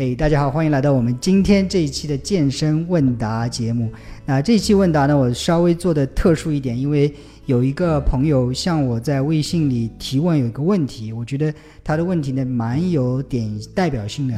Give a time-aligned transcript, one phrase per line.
[0.00, 3.92] 哎，大家好，欢迎来到我们今天这一期的健身问答节目。
[4.24, 11.52] 那这一期问答呢，我稍微做的特殊一点，因为有一个朋友向我在微信里提问有一个问题，我觉得
[11.84, 14.34] 他的问题呢蛮有点代表性的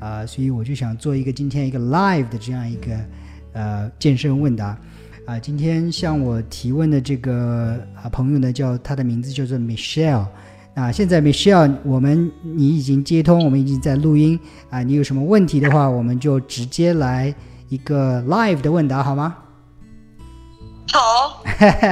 [0.00, 2.94] 啊、所以我就想做一个今天一个 live 的这样一个
[3.54, 4.78] 呃健身问答。
[5.24, 10.26] 啊，今天向我提问的这个啊朋友呢，叫他的名字叫做 Michelle。
[10.76, 14.38] 啊，现在 Michelle，我们你已经接通，我们已经在录音
[14.68, 14.82] 啊。
[14.82, 17.34] 你有什么问题的话，我们就直接来
[17.70, 19.34] 一个 live 的问答，好吗？
[20.92, 21.42] 好，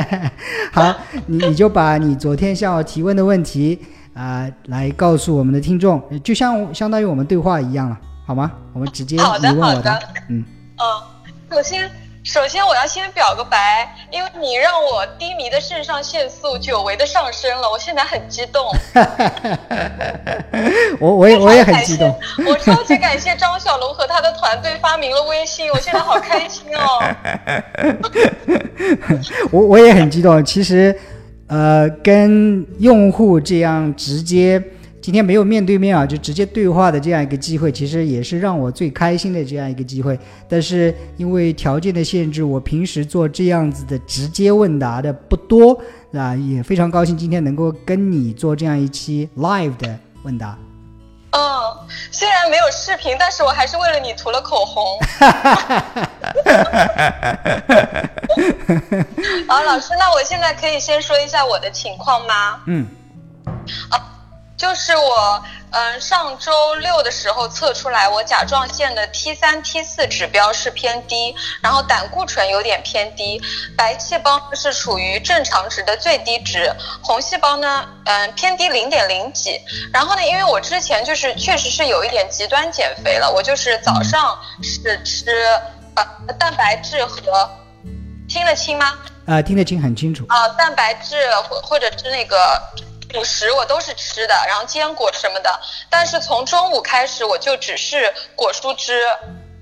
[0.70, 0.94] 好，
[1.26, 3.78] 你你就把你昨天向我提问的问题
[4.12, 8.52] 啊、来告诉我们的听众，就像相当于我们对话一样了，好吗？
[8.74, 10.44] 我们直接你问我好的嗯，
[10.76, 11.90] 嗯，首先，
[12.24, 18.66] 首先我要先表个白，因为你让我低迷的肾上腺素久违的上升了，我现在很激动，
[20.98, 27.14] 我我也我也很激动，我超级感谢张小龙和他的团队发明了微信，我现在好开心哦。
[29.52, 30.42] 我我也很激动。
[30.42, 30.98] 其实，
[31.48, 34.62] 呃，跟用户这样直接，
[35.04, 40.18] 今天没有面对面啊，就直接对话的这样一个机会，其实也是让我最开心的这样一个机会。
[40.48, 45.78] 但是因为条件的限制，我平时做这样子的直接问答的不多
[46.14, 50.56] 啊，也非常高兴今天能够跟你做这样一期 live 的问答。
[51.32, 51.38] 嗯，
[52.10, 54.98] 虽然没有视频，但是我还是为了你涂了口红。
[59.48, 62.62] 好，老师，那我现在可以先说一下我的情况吗？
[62.68, 62.86] 嗯
[64.56, 73.42] 就是我，嗯、上周六的时候测出来，我甲状腺的 T 三、T 四指标是偏低，然后胆固醇有点偏低，
[73.76, 79.60] 白细胞是处于正常值的最低值，红细胞呢，嗯、偏低零点零几。
[79.92, 85.26] 然后呢，因为我之前就是确实是有一点极端减肥了，我就是早上是吃
[85.96, 87.50] 呃蛋白质和，
[88.28, 88.94] 听得清吗？
[89.26, 90.24] 啊、听得清很清楚。
[90.28, 91.16] 啊，蛋白质
[91.48, 92.60] 或或者是那个
[93.14, 95.60] 主食我都是吃的，然后坚果什么的。
[95.88, 99.06] 但是从中午开始，我就只是果蔬汁，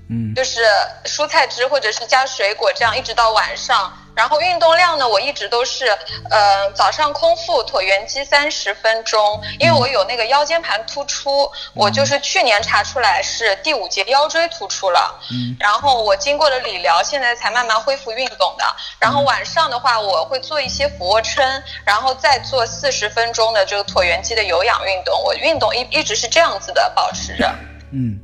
[0.09, 0.65] 嗯就是
[1.05, 3.95] 蔬菜汁或者是加水果这样，一直到晚上。
[4.15, 5.87] 然后运动量呢，我一直都是，
[6.29, 15.55] 呃，早上空腹椭圆机三十分钟，因为我有那个腰间盘突出，我就是去年查出来是第五节腰椎突出了，嗯。
[15.59, 18.65] 然后我经过了理疗，现在才慢慢恢复运动的。
[18.99, 25.23] 然后晚上的话，我会做一些俯卧撑，然后再做四十分钟的这个椭圆机的有氧运动。
[25.23, 27.51] 我运动一一直是这样子的，保持着。
[27.91, 28.19] 嗯。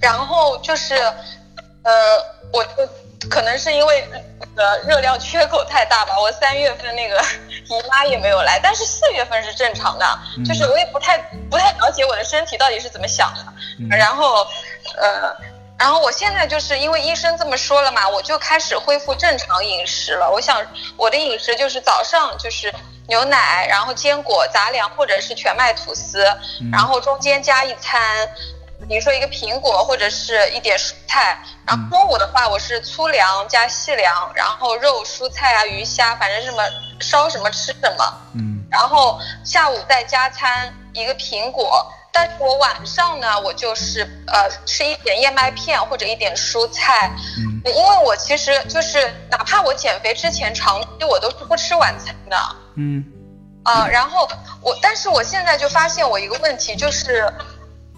[0.00, 0.94] 然后就是，
[1.82, 1.92] 呃，
[2.52, 2.88] 我就
[3.30, 4.08] 可能是因为
[4.56, 7.20] 呃热量缺口太大吧，我三月份那个
[7.68, 11.18] 姨妈也没有来，但是四月份是正常的，就是我也不太
[11.50, 13.44] 不太了解我的身体到底是怎么想的，
[13.80, 14.46] 嗯然后
[14.96, 15.34] 呃。
[15.76, 20.30] 然后我现在就是因为医生这么说了嘛，我就开始恢复正常饮食了。
[20.30, 20.64] 我想
[20.96, 22.72] 我的饮食就是早上就是
[23.08, 26.24] 牛奶，然后坚果、杂粮或者是全麦吐司，
[26.70, 28.00] 然后中间加一餐，
[28.88, 31.38] 比如说一个苹果或者是一点蔬菜。
[31.66, 36.62] 然后中午的话，我是粗粮加细粮，然后肉、蔬菜啊、鱼虾，反正什么
[37.00, 38.20] 烧什么吃什么。
[38.34, 52.36] 嗯然后下午再加餐一个苹果，但是我晚上呢，我就是呃吃一点燕麦片或者一点蔬菜，嗯因为我其实就是哪怕我减肥之前长期我都是不吃晚餐的
[52.76, 53.04] 嗯
[53.62, 54.28] 啊、然后
[54.60, 57.32] 我但是我现在就发现我一个问题就是。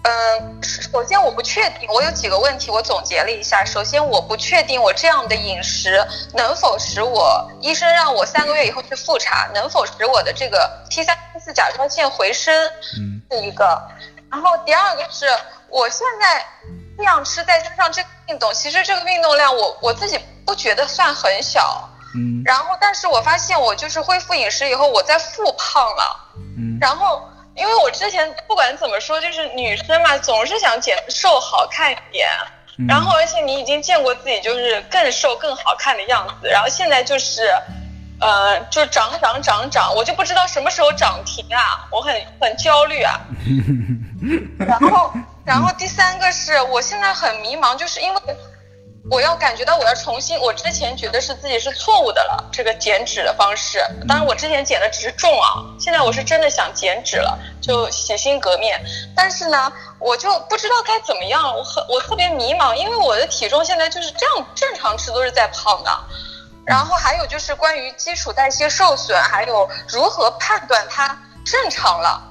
[0.07, 3.65] 嗯，首先我不确定，我有几个问题，我总结了一下。
[3.65, 6.01] 首先，我不确定我这样的饮食
[6.33, 12.55] 能否使我医生让我三个月以后去复查，能否使我的这个 T 三 T 四甲状腺回升，
[12.97, 13.81] 嗯是一个。
[14.31, 15.25] 然后第二个是
[15.67, 16.45] 我现在
[16.97, 21.89] 这样吃，再加上这个运动，其实这个运动量我我自己不觉得算很小。
[22.15, 26.33] 嗯然后，但是我发现我就是恢复饮食以后，我再复胖了。
[26.57, 32.29] 嗯然后，因为我之前不管怎么说，就是女生嘛，总是想减瘦好看一点。
[32.79, 37.51] 嗯然后，而且你已经见过自己就是更瘦、更好看的样子，然后现在就是，
[38.21, 43.19] 呃，就涨涨涨涨，我就不知道什么时候涨停啊，我很很焦虑啊。
[44.63, 45.11] 然后，
[45.43, 48.21] 然后第三个是我现在很迷茫，就是因为
[49.09, 53.79] 我要感觉到我要重新，我之前觉得是自己是错误的了，这个减脂的方式。
[54.07, 58.83] 当然，我之前减的只是重啊，现在我是真的想减脂了，就洗心革面。
[59.15, 65.91] 但是呢，我就不知道该怎么样，我很我特别迷茫，因为我的体重现在就是这样，正常吃都是在胖的。
[66.65, 72.21] 然后还有就是关于基础代谢受损，还有如何判断它正常了。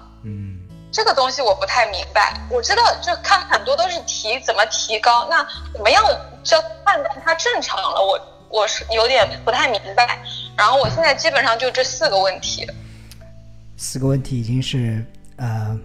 [0.93, 2.35] 这个东西我不太明白。
[2.51, 6.03] 我知道，就看很多都是提怎么提高，那怎么样
[6.43, 8.01] 叫判断它正常了？
[8.01, 8.19] 我
[8.49, 10.19] 我是有点不太明白。
[10.57, 12.67] 然后我现在基本上就这四个问题。
[13.77, 15.05] 四个问题已经是
[15.37, 15.79] 呃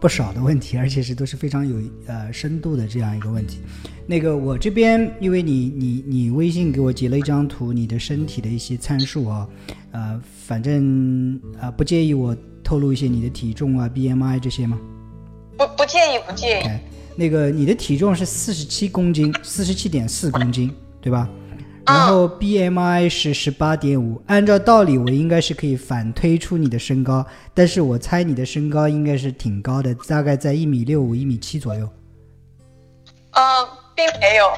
[0.00, 3.58] 不少的问题， 而且是都是非常有呃深度的这样一个问题。
[4.06, 9.48] 那个我这边，因为你你你微信给我截了一张图，你的身体的一些参数啊，
[9.90, 14.78] 呃，反正啊不介意我透露一些你的体重啊、BMI 这些吗？
[15.56, 16.64] 不不介意不介意。
[17.16, 20.70] 那个你的体重是四十七公斤，四十七点四公斤，
[21.00, 21.28] 对吧？
[21.88, 27.24] 然后 BMI 是十八点五，按照道理我应该是可以反推出你的身高，
[27.54, 31.88] 但是我猜你的身高应该是挺高的，大概在一米六五、一米七左右。
[33.30, 33.42] 嗯，
[33.96, 34.50] 并没有。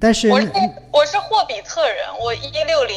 [0.00, 0.46] 但是我是
[0.92, 2.96] 我是霍比特人，我一六零。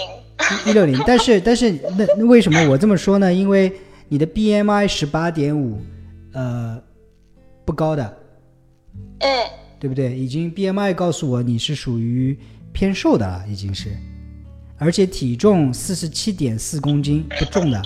[0.65, 3.31] 一六零， 但是但是那那为什么我这么说呢？
[3.31, 3.71] 因为
[4.07, 5.79] 你的 BMI 十八点五，
[6.33, 6.81] 呃，
[7.65, 8.17] 不高的。
[9.19, 9.29] 嗯。
[9.79, 10.17] 对不对？
[10.17, 12.35] 已经 BMI 告诉我你是属于。
[12.73, 13.89] 偏瘦的了，已经是，
[14.77, 17.81] 而且体重四十七点四公斤，不重的。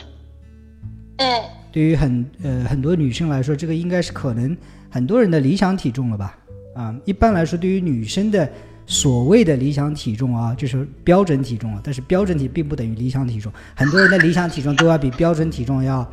[1.17, 1.41] 嗯，
[1.71, 4.55] 对于很呃很多女生来说，这个应该是可能
[4.89, 6.37] 很多人的理想体重了吧？
[6.75, 8.49] 啊，一般来说，对于女生的
[8.85, 11.81] 所谓的理想体重啊，就是标准体重啊。
[11.83, 16.07] 但是标准体并不等于理想体重，很多人的理想体重都要比标准体重要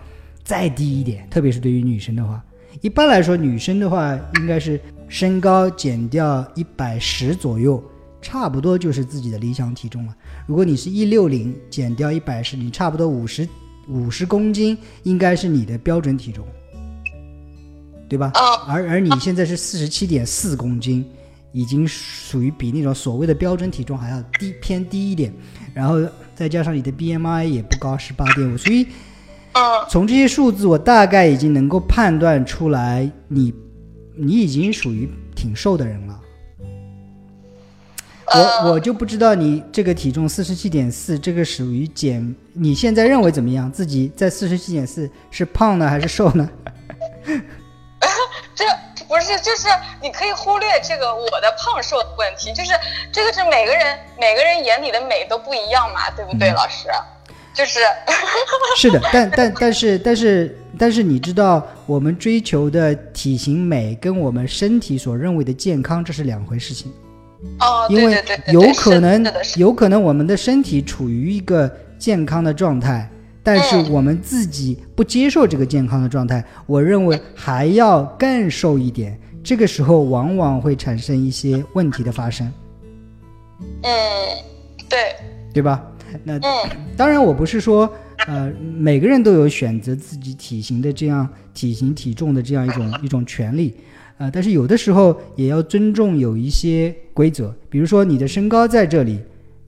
[0.44, 2.42] 再低一点，特别是对于女生的话。
[2.82, 7.82] 一般来说，女生的话应该是身高减掉一百十左右。
[8.22, 10.14] 差不多就是自己的理想体重了。
[10.46, 13.48] 如果你是一六零减掉一百是你差不多五十
[13.88, 16.46] 五十公斤，应该是你的标准体重，
[18.08, 18.32] 对吧？
[18.68, 21.04] 而而你现在是四十七点四公斤，
[21.52, 25.32] 已经属于比那种所谓的标准体重还要低偏低一点。
[25.72, 26.00] 然后
[26.34, 28.86] 再加上你的 BMI 也不高，十八点五，所以，
[29.88, 33.52] 从这些数字我大概已经能够判断出来，你
[34.16, 36.19] 你已经属于挺瘦的人了。
[38.32, 42.34] 我我就不知道你这个体重四十七点四，这个属于减？
[42.52, 43.70] 你现在认为怎么样？
[43.72, 46.48] 自己在四十七点四是胖呢还是瘦呢？
[48.54, 48.64] 这
[49.08, 49.68] 不是就是
[50.00, 52.72] 你可以忽略这个我的胖瘦的问题，就是
[53.12, 56.88] 这个是每个人每个人眼里的美都不一样嘛，对不对，老师？
[57.52, 57.80] 就是
[58.78, 66.92] 是的，但但但是但是但是你知道，我们追求的体型美跟我们身体所认为的健康这是两回事情。
[67.60, 68.22] 哦，因为
[68.52, 69.24] 有可能，
[69.56, 73.10] 有可能我们的身体处于一个健康的状态，
[73.42, 76.44] 但是我们自己不接受这个健康的状态。
[76.66, 82.50] 我认为还要更瘦一点，这个时候往往会产生一些问题的发生。
[83.82, 83.90] 嗯，
[84.88, 84.98] 对，
[85.54, 85.82] 对吧？
[86.24, 86.38] 那
[86.96, 87.90] 当然，我不是说，
[88.26, 93.76] 呃，每个人都有选择自己体型的这样体型体重的这样一种一种权利。
[94.20, 99.18] 啊，但是有的时候也要尊重有一些规则，比如说你的身高在这里，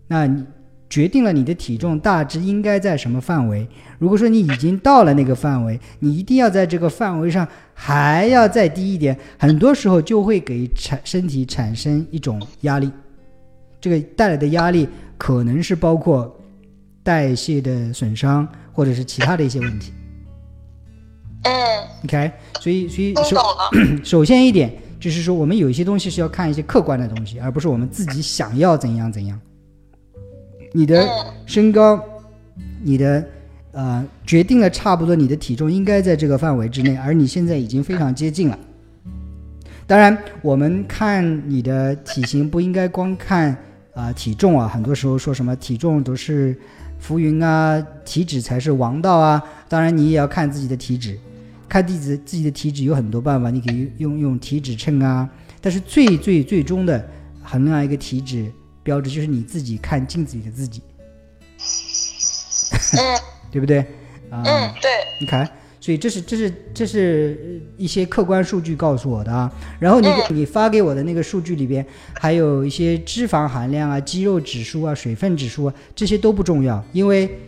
[0.08, 0.44] 那你
[0.90, 3.66] 决定了你的体重大致应该在什么范围。
[3.98, 12.90] 如果说你已经到了那个范围，你一定要在这个范围上还要再低一点，很多时候就会给产身体产生一种压力，
[13.80, 16.38] 这个带来的压力可能是包括
[17.02, 19.92] 代谢的损伤，或者是其他的一些问题。
[21.42, 21.52] 嗯
[22.04, 22.30] ，OK，
[22.60, 23.36] 所以所以首
[24.04, 29.38] 首先一点就是说，我们有一些东西是要看一些客观的东西，而不是我们自己想要怎样怎样。
[30.72, 31.06] 你的
[31.44, 32.00] 身高，
[32.82, 33.24] 你的
[33.72, 38.58] 呃，决定了差不多你的体重应该在这个范围之内，而你现在已经非常接近了。
[39.86, 43.56] 当然，我们看你的体型不应该光看
[43.94, 46.56] 啊体重啊，很多时候说什么体重都是
[46.98, 49.42] 浮云啊，体脂才是王道啊。
[49.68, 51.18] 当然，你也要看自己的体脂。
[51.72, 55.26] 看自己自己的体脂有很多办法，你可以用用体脂秤啊。
[55.58, 57.02] 但是最最最终的
[57.42, 58.52] 衡量一个体脂
[58.82, 60.82] 标志，就是你自己看镜子里的自己，
[63.50, 63.78] 对不对？
[64.28, 64.90] 啊，嗯，对。
[65.18, 65.48] 你看，
[65.80, 69.50] 所以这是这是这是一些客观数据告诉我的啊。
[69.80, 77.38] 然后你你发给我的那个数据里边，还有一些脂肪含量啊、肌肉指数啊、水分指数啊，这些都不重要，因为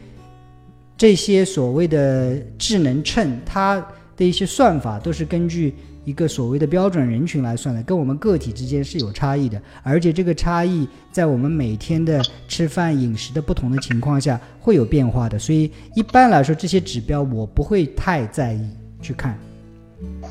[0.97, 3.87] 这些所谓的智能秤它。
[4.16, 18.68] 的一些算法都是根据一个所谓的标准人群来算的，跟我们个体之间是有差异的，而且这个差异在我们每天的吃饭饮食的不同的情况下会有变化的，所以一般来说这些指标我不会太在意
[19.00, 19.38] 去看。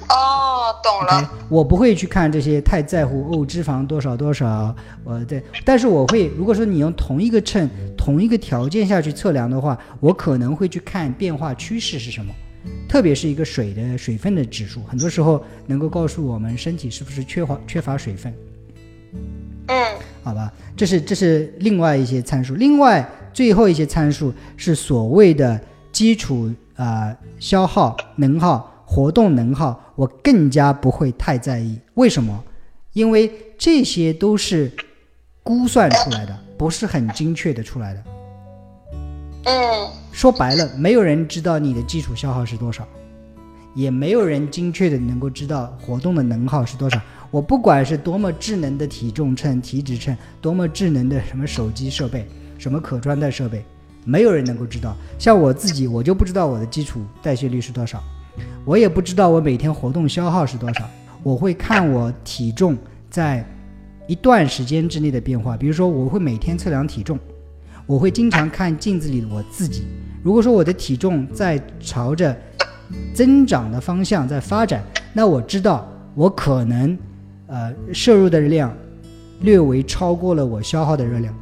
[0.10, 1.32] 哦，懂了。
[1.50, 5.42] 我不会去看这些太在乎哦，脂肪多少多少，呃，对。
[5.66, 12.32] 但是我会，如果说你用同一个秤、同一个条件下去测量的话，我可能会去看变化趋势是什么。
[12.88, 18.34] 特别是一个水的水分的指数，很多时候能够告诉我们身体是不是缺乏缺乏水分。
[19.68, 19.76] 嗯
[20.24, 25.60] 好吧，这是这是另外一些参数，另外最后一些参数是所谓的
[25.92, 31.78] 基础啊、呃消耗能耗、活动能耗，我更加不会太在意。
[31.96, 32.44] 为什么？
[32.94, 34.72] 因为这些都是
[35.42, 38.04] 估算出来的，不是很精确的出来的。
[39.46, 42.88] 嗯说白了，没有人知道你的基础消耗是多少，
[43.74, 47.00] 也没有人精确的能够知道活动的能耗是多少。
[47.32, 52.28] 我不管是多么智能的体重秤、体脂秤，多么智能的什么手机设备、
[52.60, 53.66] 什么可穿戴设备，
[54.06, 54.96] 没有人能够知道。
[55.18, 58.02] 像我自己，我就不知道我的基础代谢率是多少，
[58.64, 60.88] 我也不知道我每天活动消耗是多少。
[61.24, 62.78] 我会看我体重
[63.10, 63.44] 在
[64.08, 67.18] 一段时间之内的变化，比如说我会每天测量体重，
[67.86, 69.84] 我会经常看镜子里的我自己。
[70.24, 72.36] 如果说我的体重在朝着
[73.14, 76.98] 增长的方向在发展，那我知道我可能
[77.48, 78.74] 呃摄入的热量
[79.42, 81.34] 略微超过了我消耗的热量。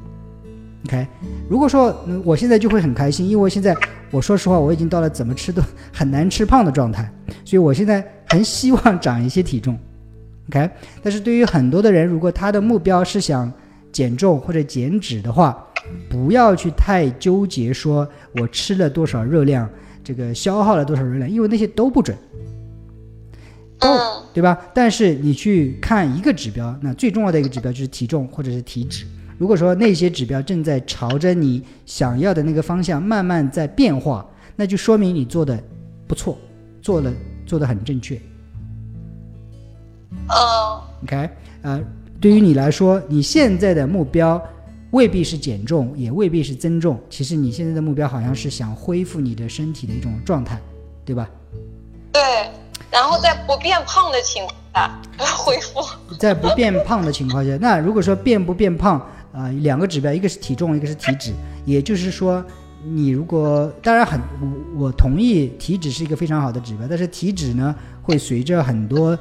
[0.88, 1.06] OK，
[1.48, 3.78] 如果说、我现在就会很开心，因为现在
[4.10, 5.62] 我说实话我已经到了怎么吃都
[5.94, 7.08] 很难吃胖的状态，
[7.46, 9.78] 所以我现在很希望长一些体重。
[10.50, 10.68] OK，
[11.04, 13.54] 但是对于很多的人，如果他的目标是想
[13.92, 15.64] 减重或者减脂的话，
[16.10, 18.08] 不要去太纠结说
[18.40, 19.70] 我吃了多少热量，
[20.04, 22.18] 这个消耗了多少热量，因为那些都不准，
[23.80, 24.00] 嗯
[24.34, 24.58] 对吧？
[24.74, 29.06] 但是你去看一个指标，那最重要的一个指标就是体重或者是体脂。
[29.38, 35.62] 如果说那些指标正在朝着你想要的那个方向慢慢在变化，那就说明你做的
[36.08, 36.38] 不错，
[36.82, 37.12] 做了
[37.46, 38.22] 做的很正确。
[40.30, 41.30] 哦 OK，
[41.64, 41.82] 呃，
[42.20, 44.42] 对于你来说，你现在的目标
[44.92, 47.00] 未必是减重，也未必是增重。
[47.10, 50.60] 其实你现在的目标好像是想恢复你的身体的一种状态，
[51.04, 51.30] 对吧？
[52.12, 52.22] 对，
[52.92, 55.02] 然后在不变胖的情况下
[55.38, 55.82] 恢复。
[56.18, 59.00] 在不变胖的情况下，那如果说变不变胖，
[59.34, 61.32] 啊、两个指标，一个是体重，一个是体脂，
[61.66, 62.44] 也就是说，
[62.84, 64.20] 你如果当然很，
[64.76, 69.18] 我我同意体脂是一个非常好的指标，但是体脂呢会随着很多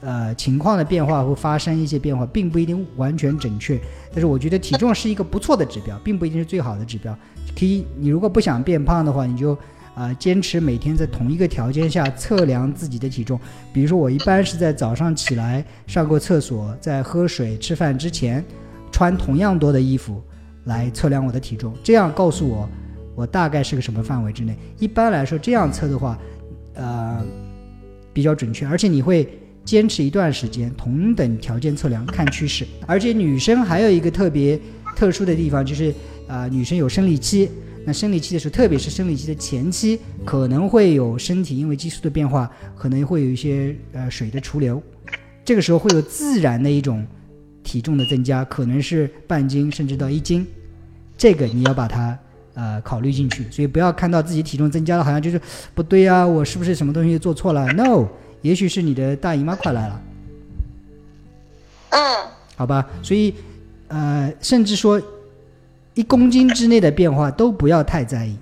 [0.00, 3.78] 呃情况的变化会发生一些变化，并不一定完全准确。
[4.12, 7.16] 但是我觉得体重是一个不错的指标，并不一定是最好的指标。
[7.58, 9.52] 可以，你如果不想变胖的话，你就
[9.94, 13.38] 啊、呃坚持每天在同一个条件下测量自己的体重。
[13.72, 18.44] 比如说，我一般是在早上起来上过厕所，在喝水、吃饭之前，
[18.92, 20.22] 穿同样多的衣服
[20.64, 22.68] 来测量我的体重，这样告诉我
[23.14, 24.56] 我大概是个什么范围之内。
[24.78, 26.18] 一般来说，这样测的话，
[26.74, 27.22] 呃，
[28.12, 29.28] 比较准确，而且你会
[29.64, 32.66] 坚持一段时间，同等条件测量看趋势。
[32.86, 34.58] 而且女生还有一个特别
[34.96, 35.90] 特殊的地方，就是
[36.26, 37.48] 啊、呃女生有生理期。
[37.82, 44.82] 那生理期的时候，特别是生理期的前期，可能会有身体因为激素的变化，可能会有一些呃水的储留，
[45.46, 47.06] 这个时候会有自然的一种
[47.62, 50.46] 体重的增加，可能是半斤甚至到一斤，
[51.16, 52.16] 这个你要把它
[52.52, 53.46] 呃考虑进去。
[53.50, 55.40] 所以不要看到自己体重增加了，好像就是
[55.74, 58.06] 不对啊，我是不是什么东西做错了？No，
[58.42, 60.00] 也许是你的大姨妈快来了。
[61.90, 62.00] 嗯
[62.56, 62.86] 好吧？
[63.02, 63.34] 所以，
[63.88, 65.00] 呃，甚至说
[65.94, 68.36] 一公斤之内的变化都不要太在意，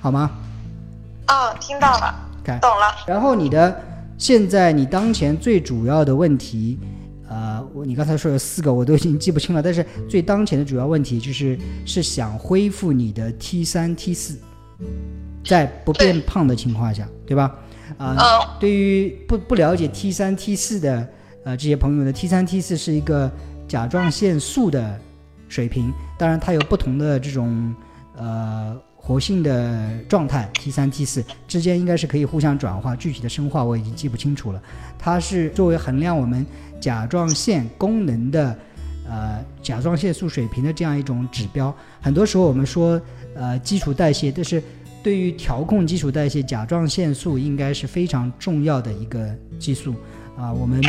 [0.00, 0.30] 好吗？
[1.26, 2.94] 哦，听到了，看，懂了。
[3.06, 3.82] 然后你的
[4.16, 6.78] 现在你当前最主要的问题，
[7.28, 14.38] 呃，我你刚才说有四个，我都已经记不清了，但是最当前的主要问题就是是想恢复你的 T 三 T 四，
[15.44, 17.54] 在不变胖的情况下，对吧？
[17.98, 21.06] 啊、嗯对于不不了解 T 三 T 四的
[21.44, 23.30] 呃这些朋友呢，T 三 T 四是一个
[23.68, 24.98] 甲状腺素的
[25.48, 27.74] 水平，当然它有不同的这种
[28.16, 34.62] 呃活性的状态，T 三 T 四之间应该是可以互相转化，具体的生化我已经记不清楚了。
[34.98, 36.46] 它是作为衡量我们
[36.80, 38.56] 甲状腺功能的
[39.06, 41.74] 呃甲状腺素水平的这样一种指标。
[42.00, 43.00] 很多时候我们说
[43.34, 44.62] 呃基础代谢，但是
[45.02, 49.28] 对于调控基础代谢，甲状腺素应该是非常重要的一个
[49.58, 49.94] 激素
[50.36, 50.80] 啊、我们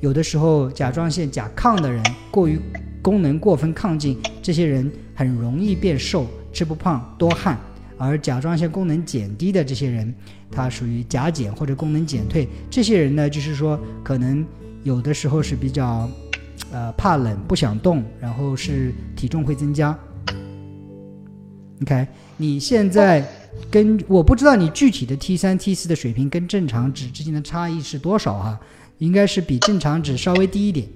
[0.00, 2.58] 有的时候甲状腺甲亢的人，过于
[3.00, 7.58] 功能过分亢进，这些人很容易变瘦，吃不胖，多汗。
[7.96, 10.14] 而甲状腺功能减低的这些人，
[10.50, 12.48] 他属于甲减或者功能减退。
[12.70, 14.44] 这些人呢，就是说可能
[14.82, 16.08] 有的时候是比较，
[16.72, 19.98] 呃，怕冷，不想动，然后是体重会增加。
[21.82, 22.06] OK，
[22.38, 23.26] 你现在
[23.70, 28.60] 跟我不知道你具体的 T 三 T 四的水平跟正常值之间的差异是多少哈、
[28.98, 30.86] 应该是比正常值稍微低一点，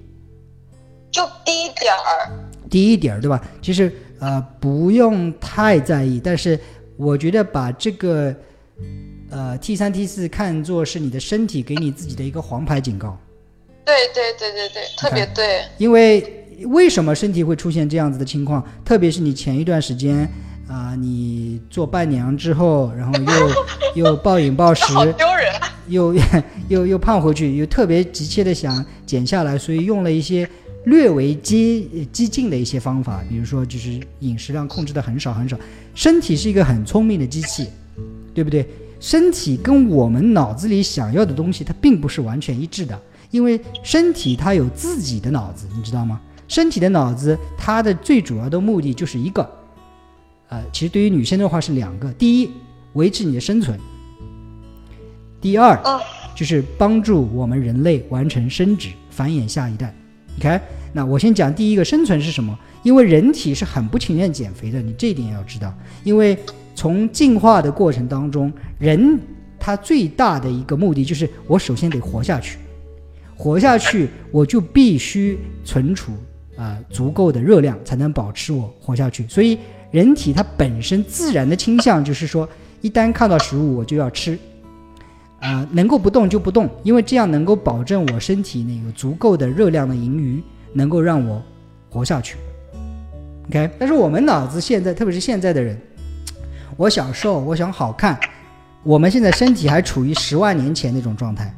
[1.11, 2.31] 就低一点儿。
[2.69, 3.41] 低一点儿，对吧？
[3.61, 6.59] 其实呃不用太在意，但是
[6.97, 8.35] 我觉得把这个
[9.29, 13.17] 呃 T 三 T 四看作是你的身体给你自己的一个黄牌警告。
[13.85, 15.63] 对对对对对，特别对。
[15.77, 18.65] 因为为什么身体会出现这样子的情况？
[18.83, 20.27] 特别是你前一段时间
[20.67, 23.13] 啊、你做伴娘之后，然后
[23.93, 25.53] 又 又暴饮暴食，好丢人。
[25.87, 26.15] 又
[26.67, 30.49] 又又胖回去，又特别急切的想减下来，所以用了一些
[30.85, 35.55] 略为激激进的一些方法，比如说就是饮食量控制的很少很少。
[35.93, 37.67] 身体是一个很聪明的机器，
[38.33, 38.67] 对不对？
[38.99, 46.19] 身体跟我们脑子里想要的东西，它并不是完全一致的，因为身体它有自己的脑子，你知道吗？
[46.47, 49.47] 身体的脑子它的最主要的目的就是一个，
[50.55, 52.49] 呃，其实对于女生的话是两个，第一，
[52.93, 53.77] 维持你的生存。
[55.41, 55.99] 第二，嗯
[56.33, 59.93] 就是帮助我们人类完成生殖、繁衍下一代。
[60.39, 60.59] OK，
[60.93, 62.57] 那我先讲第一个，生存是什么？
[62.83, 65.73] 因为人体是很不情愿减肥的，你这一点要知道。
[66.05, 66.37] 因为
[66.73, 69.19] 从进化的过程当中，人
[69.59, 72.57] 他最大的一个目的就是我首先得活下去，
[73.35, 76.13] 活下去我就必须存储
[76.55, 79.27] 啊、足够的热量，才能保持我活下去。
[79.27, 79.57] 所以
[79.95, 82.45] 人体它本身自然的倾向就是说，
[82.81, 84.37] 一旦看到食物我就要吃。
[85.39, 91.41] 啊、能够不动就不动，因为这样能够保证我身体内有足够的热量的盈余，能够让我
[91.89, 92.35] 活下去。
[93.47, 95.79] OK，但是我们脑子现在，特别是现在的人，
[96.75, 98.19] 我想瘦，我想好看，
[98.83, 101.55] 我们现在身体还处于十万年前那种状态，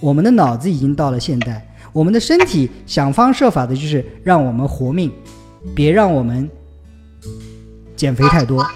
[0.00, 5.12] 我们的脑子已经到了现代，我们的身体想方设法的就是让我们活命，
[5.72, 6.48] 别让我们
[7.96, 8.62] 减肥太多。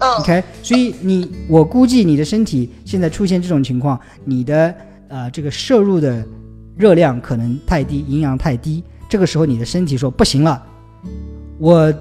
[0.00, 4.72] 嗯 OK，所以你我估计你的身体现在出现这种情况，你的
[5.08, 6.24] 呃这个摄入的
[6.76, 10.62] 热量可能太低，营养太低，这个时候你的身体说不行了，
[11.58, 11.92] 我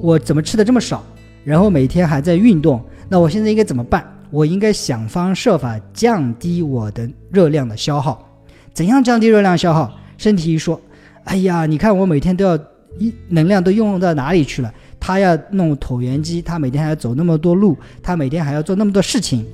[0.00, 1.04] 我怎么吃的这么少，
[1.44, 4.04] 然后每天还在运动，那我现在应该怎么办？
[4.30, 8.28] 我应该想方设法降低我的热量的消耗。
[8.74, 9.92] 怎样降低热量消耗？
[10.18, 10.80] 身体一说，
[11.24, 12.58] 哎呀，你看我每天都要
[12.98, 14.72] 一能量都用到哪里去了？
[15.00, 19.44] 他要弄椭圆机，他每天还要走那么多路，他每天还要做那么多事情，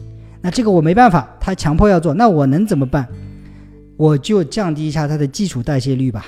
[0.42, 3.08] 那这个我没办法，他强迫要做，那我能怎么办？
[3.96, 6.26] 我就降低一下他的基础代谢率吧。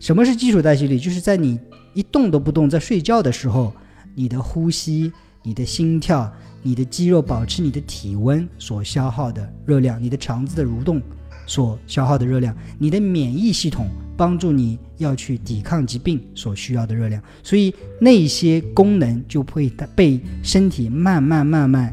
[0.00, 0.98] 什么是基础代谢率？
[0.98, 1.58] 就是在你
[1.94, 3.72] 一动都不动，在睡觉的时候，
[4.14, 6.32] 你的呼吸、你的心跳、
[6.62, 11.00] 你的肌肉保持你的体温所消耗的热量，你的肠子的蠕动
[11.46, 13.86] 所消耗的热量，你的免疫系统
[14.22, 21.92] 帮助你要去抵抗疾病所需要的热量，所以那些功能就会被身体慢慢慢慢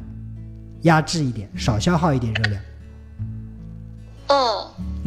[0.83, 2.61] 压制一点，少消耗一点热量。
[4.27, 4.37] 嗯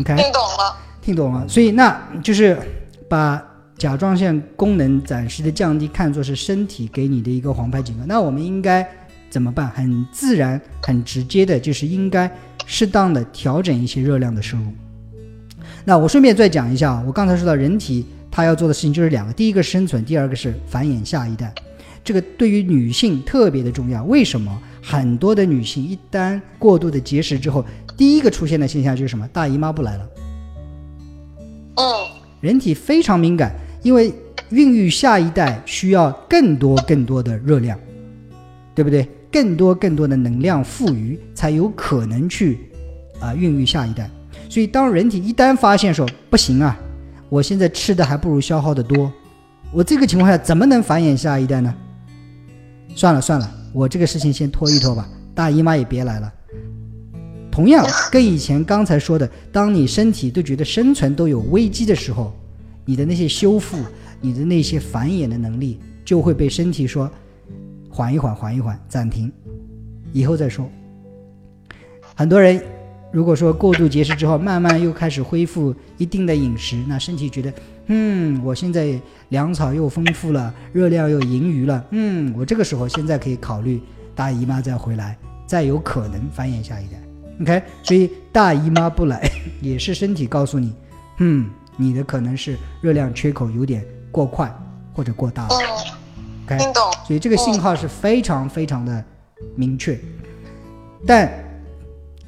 [0.01, 0.77] ，OK，听懂了。
[1.01, 1.47] 听懂了？
[1.47, 2.59] 所以那就是
[3.09, 3.41] 把
[3.79, 8.05] 甲状腺功能暂时的降低看作是身体给你的一个黄牌警告。
[8.05, 8.85] 那我们应该
[9.31, 9.71] 怎么办？
[9.71, 12.29] 很自然、很直接的，就是应该
[12.67, 14.65] 适当的调整一些热量的摄入。
[15.85, 21.53] 那我顺便再讲一下，我刚才说到人体它要做的事情就是两个，第一个生存，第二个是繁衍下一代。
[22.05, 24.03] 这个对于女性特别的重要。
[24.05, 24.61] 为什么？
[24.83, 27.65] 很多的女性一旦过度的节食之后，
[27.97, 29.27] 第一个出现的现象就是什么？
[29.29, 30.09] 大姨妈不来了。
[31.77, 32.07] 哦
[32.41, 34.13] 人体非常敏感，因为
[34.51, 37.79] 孕育下一代需要更多更多的热量，
[38.75, 39.09] 对不对？
[39.31, 42.59] 更多更多的能量富余，才有可能去
[43.21, 44.11] 啊、孕育下一代。
[44.53, 46.79] 所以，当人体一旦发现说不行啊，
[47.31, 49.11] 我现在吃的还不如消耗的多，
[49.73, 51.75] 我这个情况下怎么能繁衍下一代呢？
[52.95, 56.31] 算了算了，我这个事情先拖一拖吧，大姨妈也别来了。
[57.51, 62.31] 同样，跟以前刚才说的，当你身体都觉得生存都有危机的时候，
[62.85, 63.79] 你的那些修复、
[64.21, 67.11] 你的那些繁衍的能力，就会被身体说
[67.89, 69.33] 缓一缓、缓一缓、暂停，
[70.13, 70.69] 以后再说。
[72.15, 72.63] 很多人
[73.13, 77.53] 如果说过度节食之后，慢慢又开始恢复一定的饮食，那身体觉得，
[77.87, 78.99] 嗯，我现在
[79.29, 83.81] 粮草又丰富了，热量又盈余了，嗯，我这个时候现在可以考虑
[84.15, 86.99] 大姨妈再回来，再有可能繁衍下一代。
[87.43, 90.75] OK，所以大姨妈不来 也是身体告诉你，
[91.19, 94.51] 嗯，你的可能是热量缺口有点过快
[94.95, 95.55] 或者过大了。
[96.49, 96.73] 嗯，OK。
[97.07, 99.05] 所以这个信号是非常非常的
[99.55, 99.99] 明确。
[101.07, 101.31] 但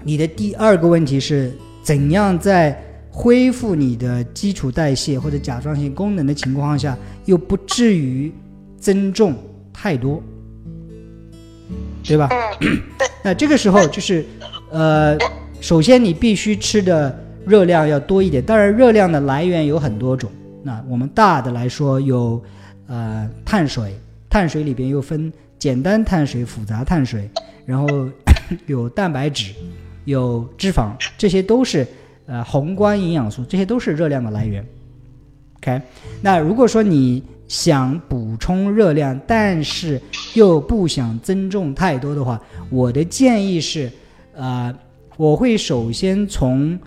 [0.04, 2.78] 你的第二个问题是怎样在
[3.10, 8.32] 恢复你的基础代谢或者甲状腺功能的情况下，又不至于
[8.78, 9.34] 增重
[9.72, 10.22] 太多，
[12.02, 12.28] 对吧？
[12.60, 12.78] 嗯，
[13.24, 14.24] 那这个时候就是，
[14.70, 15.16] 呃，
[15.60, 18.42] 首先你必须吃的热量要多一点。
[18.42, 20.30] 当然，热量的来源有很多种。
[20.62, 22.42] 那我们大的来说有，
[22.88, 23.94] 呃，碳水、
[24.28, 27.30] 碳水里边又分简单碳水、复杂碳水，
[27.64, 27.86] 然后
[28.66, 29.52] 有蛋白质、
[30.04, 31.86] 有脂肪，这些都是
[32.26, 34.64] 呃宏观营养素，这些都是热量的来源。
[35.58, 35.80] OK，
[36.20, 40.00] 那如果说你想补充热量，但是
[40.34, 42.40] 又不想增重太多的话，
[42.70, 43.90] 我的建议是，
[44.34, 44.74] 呃，
[45.16, 46.78] 我会首先从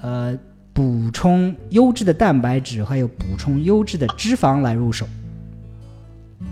[0.00, 0.38] 呃
[0.72, 5.06] 补充优质的蛋白质，还有补充优质的脂肪来入手。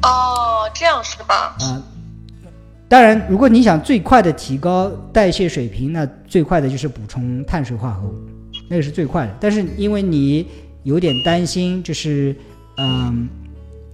[0.02, 1.56] 哦，这样是吧？
[1.60, 1.82] 啊、
[2.90, 8.14] 当然，如果你想最快的提高代谢水平，那最快的就是补充碳水化合物，
[8.68, 9.36] 那个是最快的。
[9.38, 10.44] 但是因为你
[10.82, 12.34] 有点担心，就是
[12.78, 13.28] 嗯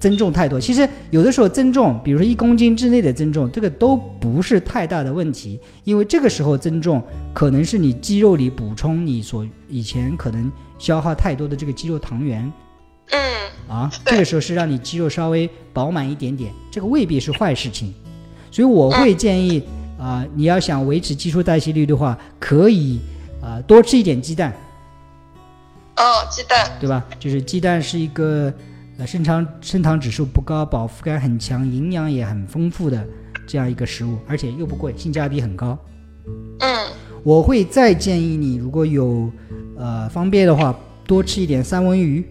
[0.00, 7.02] 增重太多，其实有的时候增重，比如说一公斤之内的增重，这个都不是太大的问题，因为这个时候增重
[7.34, 12.50] 可能是你肌肉里补充你所以前可能消耗太多的这个肌肉糖原，
[13.10, 13.20] 嗯。
[13.68, 17.92] 啊，这个时候是让你肌肉稍微饱满一点点，这个未必是坏事情，
[18.56, 19.62] 所以我会建议
[19.98, 22.98] 啊、你要想维持基础代谢率的话，可以
[23.42, 24.50] 啊、多吃一点鸡蛋，
[25.98, 26.70] 哦，鸡蛋。
[26.80, 27.04] 对吧？
[27.18, 28.50] 就是鸡蛋是一个
[28.98, 33.06] 呃升糖升糖指数不高、饱腹感很强、营养也很丰富的
[33.46, 35.78] 这样一个食物，而且又不贵，性价比很高。
[36.60, 36.88] 嗯
[37.22, 39.30] 我会再建议你，如果有
[39.76, 40.74] 呃方便的话，
[41.06, 42.24] 多吃一点三文鱼。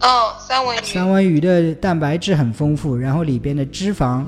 [0.00, 0.80] 哦，三文鱼。
[0.82, 4.24] 三文鱼的蛋白质很丰富，然后里边的脂肪，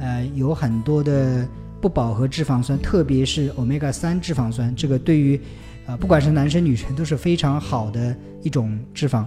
[0.00, 1.46] 呃，有很多的
[1.80, 5.40] 不饱和脂肪酸，特别是 omega 三脂肪酸，这个对于，
[5.86, 9.24] 呃，不管是男生女生都是非常好的一种脂肪，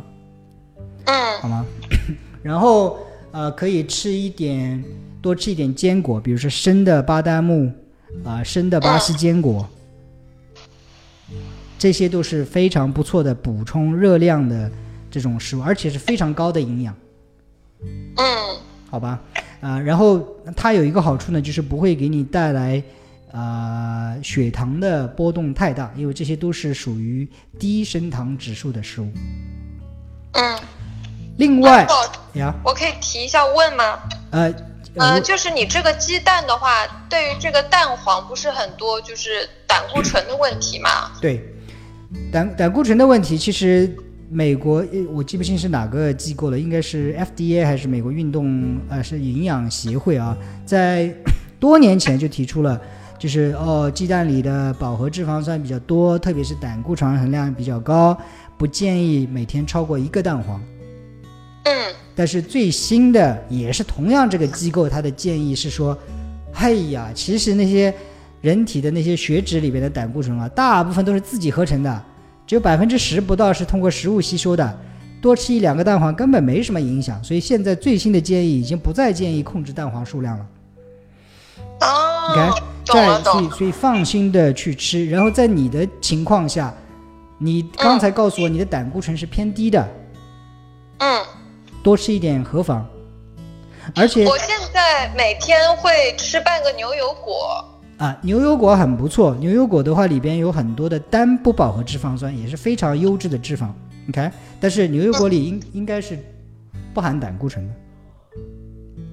[1.06, 1.40] 嗯。
[1.42, 1.66] 好吗？
[2.44, 3.00] 然后
[3.32, 4.84] 呃，可以吃一点，
[5.22, 7.72] 多吃一点坚果，比如说生的巴旦木，
[8.24, 9.68] 啊、生的巴西坚果，
[11.78, 14.70] 这些都是非常不错的补充热量的
[15.10, 16.96] 这种食物，而且是非常高的营养。
[18.18, 18.26] 嗯。
[18.90, 19.22] 好吧，
[19.62, 22.82] 啊、然后它有一个好处呢，就是不会给你带来
[23.32, 27.28] 啊、血糖的波动太大，因为这些都是属于
[27.60, 29.12] 低升糖指数的食物。
[30.34, 30.60] 嗯。
[31.38, 34.00] 另外我呀，我可以提一下问吗？
[34.32, 34.54] 呃，
[34.96, 41.12] 呃，呃就是你这个鸡蛋的话，对于这个蛋黄不是很多，就是胆固醇的问题嘛？
[41.22, 41.42] 对
[42.30, 43.96] 胆胆固醇的问题，其实
[44.30, 51.14] 美国呃我记不清是哪个机构了，应该是 FDA 还是美国运动呃是营养协会啊，在
[51.60, 52.80] 多年前就提出了。
[53.18, 58.18] 就是哦，鸡蛋里的饱和脂肪酸比较多，特别是胆固醇含量比较高，
[58.58, 60.62] 不建议每天超过一个蛋黄。
[61.66, 65.98] 嗯但是最新的也是同样这个机构，它的建议是说，
[66.54, 67.94] 哎呀，其实那些
[68.40, 72.04] 人体的那些血脂里边的胆固醇啊，大部分都是自己合成的，
[72.50, 74.80] 只有百分之十不到是通过食物吸收的，
[75.22, 77.24] 多吃一两个蛋黄根本没什么影响。
[77.24, 80.44] 所以现在最新的建议已经不再建议控制蛋黄数量了。
[81.62, 83.42] 你看哦，，懂了在所。
[83.44, 86.74] 以所以放心的去吃，然后在你的情况下，
[87.38, 89.88] 你刚才告诉我你的胆固醇是偏低的，
[90.98, 91.24] 嗯，
[91.84, 92.84] 多吃一点何妨？
[93.96, 97.64] 而且我现在每天会吃半个牛油果。
[98.00, 99.36] 啊，牛油果很不错。
[99.36, 103.68] 牛油果的话，里边有很多的单不饱和脂肪酸，也是非常优质的脂肪。
[104.06, 106.18] 你看，但是牛油果里应应该是
[106.94, 107.74] 不含胆固醇的，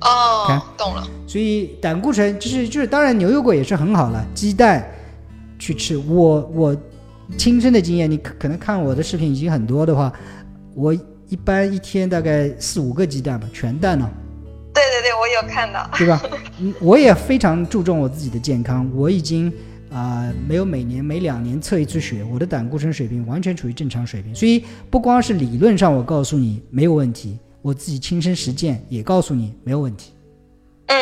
[0.03, 1.05] 哦看，懂了。
[1.27, 4.89] 所以胆固醇就是就是，当然牛油果也是很好了，鸡蛋
[5.59, 5.97] 去吃。
[5.97, 6.77] 我我
[7.37, 10.13] 亲身的经验，你可可能看我的视频已经很多的话，
[10.77, 10.95] 我
[11.29, 14.09] 一般一天大概四五个鸡蛋吧，全蛋呢、
[14.77, 15.89] 对对对，我有看到。
[15.97, 16.23] 对吧？
[16.61, 19.51] 嗯，我也非常注重我自己的健康，我已经
[19.89, 30.13] 啊、没有每年每两年测一次血，我的胆固醇水平完全处于正常水平，所以不光是理论上我告诉你没有问题，我自己亲身实践也告诉你没有问题，
[30.89, 30.97] 嗯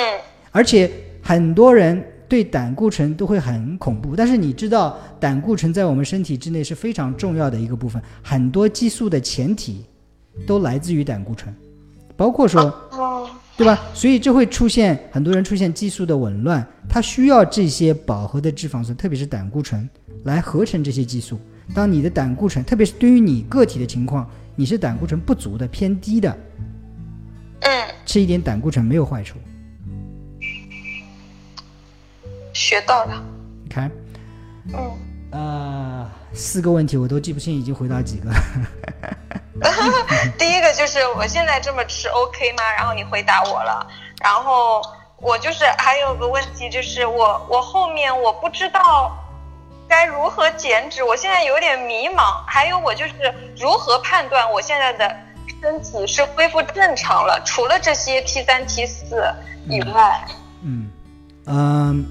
[0.52, 0.88] 而且
[1.20, 9.84] 很多人对胆固醇都会很恐怖，但是你知道胆固醇在我们身体之内是非常重要的一个部分，很多激素的前提
[10.46, 11.52] 都来自于胆固醇，
[12.16, 12.72] 包括说。
[13.54, 13.80] 哦，对吧？
[13.94, 19.88] 所以这会出现很多人出现激素的紊乱，它需要这些饱和的脂肪酸，特别是胆固醇
[20.24, 21.38] 来合成这些激素。
[21.74, 26.36] 当你的胆固醇，特别是对于你个体的情况，你是胆固醇不足的、偏低的，
[27.60, 29.38] 嗯，吃一点胆固醇没有坏处。
[32.52, 33.24] 学到了。
[33.62, 33.90] 你看，
[34.72, 34.92] 嗯，
[35.34, 38.30] 呃，四个问题我都记不清，已经回答几个。
[40.38, 42.62] 第一个就是我现在这么吃 OK 吗？
[42.76, 43.84] 然后你回答我了，
[44.22, 44.80] 然后
[45.16, 49.12] 我就是还有个问题就是我我后面我不知道
[49.88, 52.44] 该如何减脂，我现在有点迷茫。
[52.46, 55.16] 还有我就是如何判断我现在的
[55.60, 59.34] 身体是恢复正常了，除了这些 T 三 T 四
[59.68, 60.24] 以外，
[60.62, 60.88] 嗯
[61.46, 62.06] 嗯，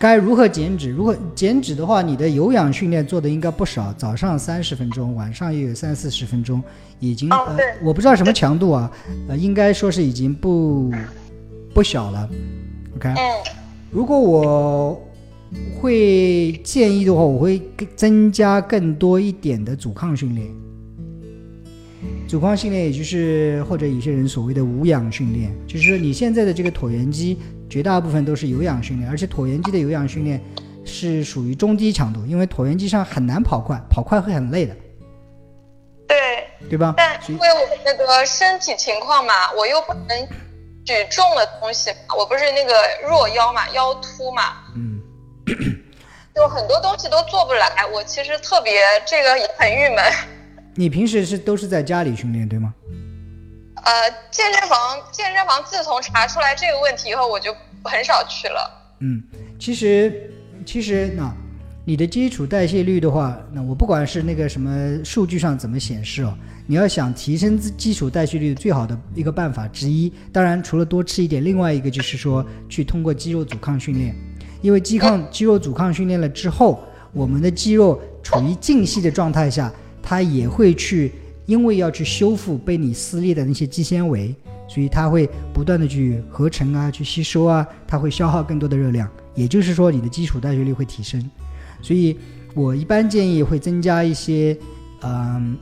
[0.00, 0.88] 该如何减脂？
[0.88, 6.62] 如果减脂的话，你的有氧训练做的应该不少，早上三十分钟，晚上也有三四十分钟，
[7.00, 8.90] 已经呃我不知道什么强度啊，
[9.28, 10.90] 呃，应该说是已经不
[11.74, 12.26] 不小了。
[12.96, 13.20] OK，嗯
[13.90, 15.06] 如果我
[15.78, 17.60] 会建议的话，我会
[17.94, 20.48] 增加更多一点的阻抗训练。
[22.26, 27.36] 阻抗训练，也就是或者有些人所谓的无氧训练，就是说你现在的这个椭圆机
[27.70, 30.42] 绝大部分都是有氧训练，而且椭圆机的有氧训练
[30.84, 34.74] 是属于中低强度，因为椭圆机上很难跑快，跑快会很累的，
[36.08, 36.18] 对，
[36.68, 36.92] 对吧？
[36.96, 40.28] 但因为我那个身体情况嘛，我又不能
[40.84, 42.74] 举重的东西嘛，我不是那个
[43.08, 44.42] 弱腰嘛，腰突嘛，
[44.74, 45.00] 嗯，
[46.34, 47.86] 就很多东西都做不来。
[47.92, 50.04] 我其实特别这个也很郁闷。
[50.74, 52.74] 你平时是都是在家里训练对吗？
[53.82, 58.96] 呃，健身房健身房自从查出来这个问题以后，我就很少去了。
[59.00, 59.22] 嗯，
[59.58, 60.30] 其实
[60.66, 61.34] 其实那
[61.84, 74.14] 你的基础代谢率的话，那我不管是那个什么数据上怎么显示哦，你要想提升自基础代谢率最好的一个办法之一，当然除了多吃一点，另外一个就是说去通过肌肉阻抗训练，
[74.60, 81.12] 因为肌抗肌肉阻抗训练了之后，我们的肌肉处于静息的状态下，它也会去，
[81.46, 84.34] 因为要去修复被你撕裂的那些肌纤维，
[84.68, 91.22] 所以它会不断的去合成啊，去吸收啊，它会消耗更多的热量，也就是说你的基础代谢率会提升。
[91.82, 92.16] 所以
[92.54, 94.56] 我一般建议会增加一些，
[95.02, 95.56] 嗯，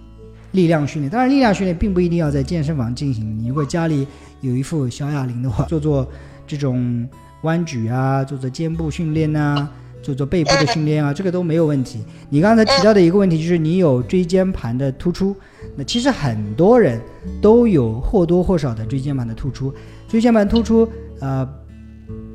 [0.52, 1.10] 力量训练。
[1.10, 3.38] 当然，力量训练并不一定要在健身房进行。
[3.38, 4.06] 你如果家里
[4.40, 6.08] 有一副小哑铃的话，做做
[6.46, 7.08] 这种
[7.42, 9.68] 弯举啊，做做肩部训练呐、
[10.02, 12.00] 做做背部的训练啊，这个都没有问题。
[12.30, 15.34] 你刚才提到的一个问题就是你有椎间盘的突出，
[15.76, 17.00] 那其实很多人
[17.40, 19.72] 都有或多或少的椎间盘的突出。
[20.08, 20.88] 椎间盘突出，
[21.20, 21.46] 呃，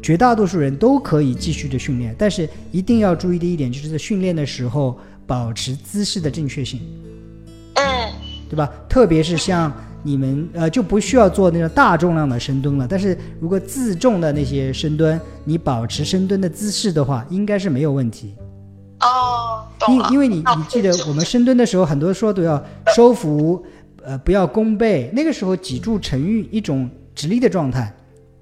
[0.01, 6.81] 绝大多数人都可以继续的训练，但是一定要注意的一点就是在训练的时候保持姿势的正确性，
[7.75, 7.83] 嗯
[8.49, 8.69] 对吧？
[8.87, 18.35] 特别是像你们呃就不需要做那种大重量的深蹲了，但是如果自重的那些深蹲，你保持深蹲的姿势的话，应该是没有问题。
[18.99, 22.63] 哦，因因为你你记得我们深蹲的时候，很多说都要
[22.95, 23.65] 收腹，
[24.03, 27.93] 呃，不要弓背，那个时候脊柱呈于一种直立的状态，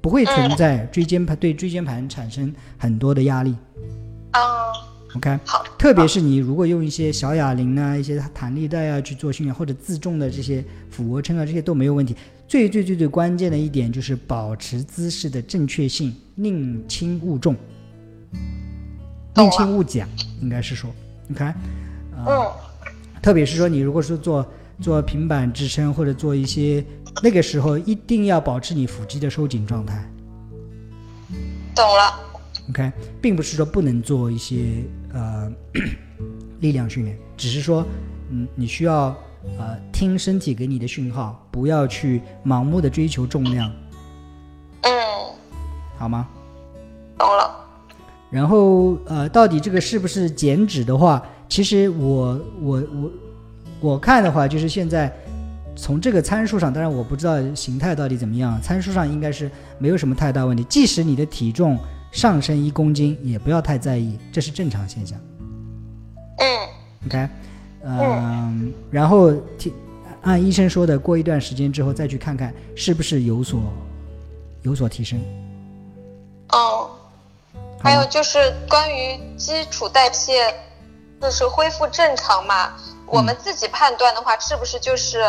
[0.02, 3.56] 不会存在椎间盘对椎间盘产生很多的压力。
[4.34, 4.42] 嗯，
[5.16, 12.16] OK，好，特别是你如果用一些小哑铃啊、一些弹力带啊去做训练，或者自重的这些俯卧撑啊，这些都没有问题。
[12.48, 17.56] 最最最最关键的一点就是保持姿势的正确性，宁轻勿重，
[19.36, 20.08] 宁轻勿讲，
[20.42, 20.90] 应该是说
[21.32, 21.56] ，OK，啊、
[22.28, 22.52] 嗯
[23.22, 24.46] 特别是说你如果是做
[24.80, 26.84] 做平板支撑或者做一些
[27.22, 30.10] 那个时候，一定要保持你腹肌的收紧状态。
[31.76, 32.20] 懂了。
[32.70, 35.52] OK，并不是说不能做一些呃
[36.60, 37.86] 力量训练，只是说，
[38.30, 39.16] 嗯，你需要
[39.58, 43.72] 呃听身体给你的讯号，不要去盲目的追求重量，
[44.82, 44.92] 嗯，
[45.98, 46.28] 好吗？
[47.18, 47.58] 懂了。
[48.30, 53.12] 然后呃，到底这个是不是减脂的话，其实我我我
[53.82, 55.12] 我看的话，就是现在
[55.76, 60.64] 从这个参数上，当然我不知道形态到底怎么样，参数上应该是没有什么太大问题。
[60.66, 61.78] 即使你的体重
[62.12, 65.18] 上升一公斤，也不要太在意，这是正常现象。
[66.38, 66.68] 嗯
[67.08, 67.30] OK，
[67.84, 69.74] 嗯，然后听
[70.22, 73.60] 按医生说的，过一段时间之后再去看看是不是有所
[74.62, 75.20] 有所提升。
[76.50, 76.92] 哦，
[77.80, 80.54] 还有就是关于基础代谢，
[81.20, 82.74] 就是恢复正常嘛。
[83.08, 85.24] 我们自己判断的话，是不是就是，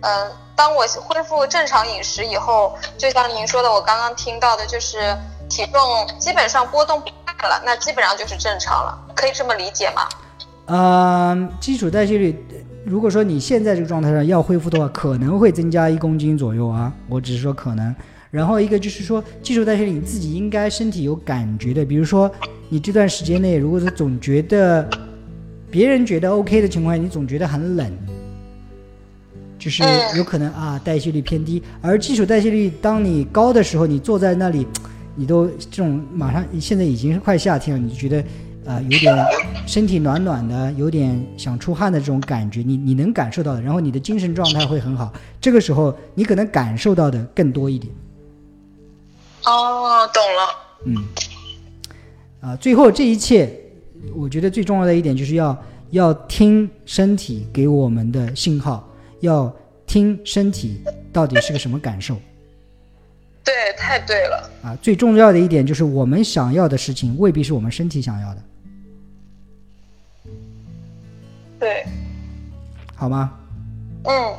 [0.00, 5.16] 嗯、当我恢复正常饮食以后，就像您说的，我刚刚听到的，就是
[5.48, 5.80] 体重
[6.18, 10.02] 基本上波动不大了，那基本上就是正常了，可以这么理解吗？
[10.66, 12.34] 嗯，基础代谢率，
[12.84, 17.94] 如果说你现在这个状态上要恢复的话，可能会增加一公斤左右啊，我只是说可能。
[18.30, 22.30] 然后一个就是说，基础代谢率你自己应该身体有感觉的，比如说
[22.68, 24.86] 你这段时间内，如果是总觉得
[25.70, 27.90] 别人觉得 OK 的情况下，你总觉得很冷，
[29.58, 31.62] 就是嗯有可能啊代谢率偏低。
[31.80, 34.66] 而基础代谢率当你高的时候，你坐在那里，
[35.16, 38.24] 你都这种马上现在已经是快夏天了，你就觉得
[38.66, 39.16] 啊、有点
[39.64, 43.62] 身体暖暖的，有点想出汗的这种感觉，你你能感受到的。
[43.62, 47.92] 然后你的精神状态会很好，这个时候你可能感受到的更多一点。
[49.44, 50.48] 哦，懂了。
[50.84, 50.96] 嗯，
[52.40, 53.48] 啊，最后这一切，
[54.14, 55.56] 我觉得最重要的一点就是要
[55.90, 59.54] 要听身体给我们的信号，要
[59.86, 60.80] 听身体
[61.12, 62.16] 到底是个什么感受
[63.46, 64.50] 对，太对了。
[64.62, 64.76] 啊。
[64.82, 68.42] 最重要的一点就是，我们想要的事情未必是我们身体想要的，
[71.58, 71.86] 对，
[72.94, 73.32] 好吗？
[74.04, 74.34] 嗯，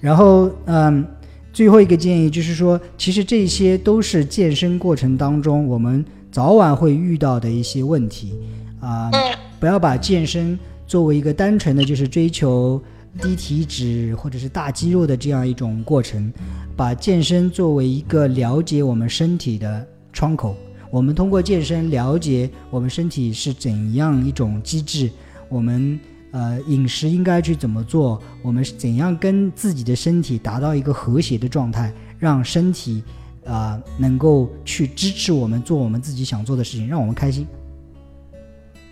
[0.00, 1.04] 然后，嗯，
[1.52, 8.38] 最后一个建议就是说，其实这些都是健身过程当中我们早晚会遇到的一些问题
[8.80, 9.20] 啊、嗯
[9.60, 12.82] 不要把健身作为一个单纯的就是追求
[13.20, 16.32] 低体脂或者是大肌肉的这样一种过程，
[16.76, 20.56] 把健身作为一个了解我们身体的窗口。
[20.90, 25.10] 我们通过健身了解我们身体是怎样一种机制，
[25.48, 25.98] 我们
[26.30, 33.02] 呃饮食应该去怎么做，我们是怎样跟自己的身体达到一个和谐的状态，让身体
[33.44, 37.46] 啊、能够去支持我们做我们自己想做的事情，让我们开心，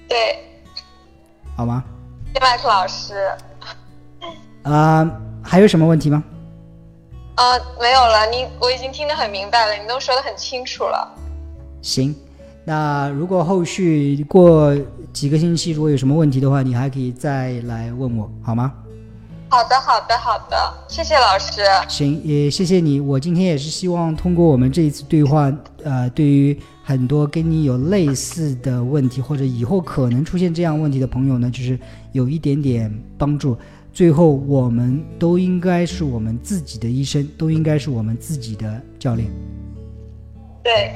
[0.08, 0.16] 对，
[1.56, 1.84] 好吗？
[2.34, 3.14] 谢麦克老师。
[4.62, 5.10] 啊、
[5.42, 6.22] 还有什么问题吗？
[7.34, 11.12] 呃，没有了，你我已经听得很明白了，你都说得很清楚了。
[11.80, 12.14] 行，
[12.64, 14.72] 那如果后续过
[15.12, 18.72] 几个星期如果有什么问题的话，你还可以再来问我，好吗？
[19.48, 21.62] 好的，好的，好的，谢谢老师。
[21.88, 23.00] 行，也谢谢你。
[23.00, 31.78] 我今天也是希望通过我们这一次对话，呃，对于很多跟你有类似的问题，或者以后可能出现这样问题的朋友呢，就是
[32.12, 33.56] 有一点点帮助。
[33.92, 39.28] 最后，我们都应该是我们自己的医生，都应该是我们自己的教练。
[40.64, 40.94] 对，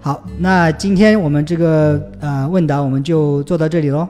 [0.00, 4.08] 好，那今天我们这个呃问答我们就做到这里喽。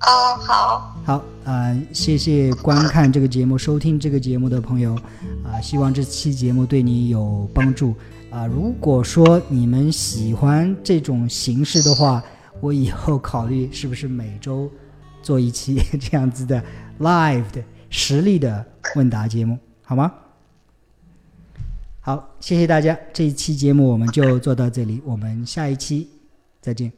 [0.00, 4.94] 哦，好，好，呃，谢谢观看这个节目、收听这个节目的朋友，
[5.44, 7.94] 啊、希望这期节目对你有帮助。
[8.30, 12.22] 啊、如果说你们喜欢这种形式的话，
[12.60, 14.70] 我以后考虑是不是每周
[15.22, 16.62] 做一期 这样子的
[17.00, 20.12] live 的实力的问答节目，好吗？
[22.00, 26.08] 好，谢谢大家，这一期节目我们就做到这里，我们下一期
[26.60, 26.92] 再见。